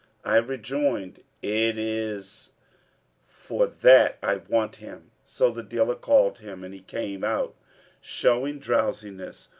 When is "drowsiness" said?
8.57-9.49